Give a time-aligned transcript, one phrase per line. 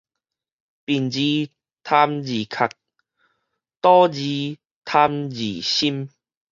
[0.03, 0.19] 貪字貧字殼，
[3.83, 4.89] 賭字貪
[5.29, 5.83] 字心